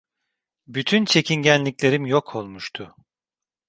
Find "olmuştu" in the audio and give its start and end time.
2.35-2.95